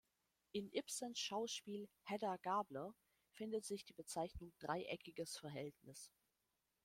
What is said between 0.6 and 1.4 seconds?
Ibsens